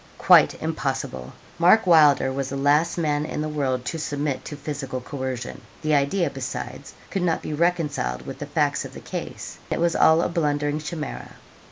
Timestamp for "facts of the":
8.47-8.99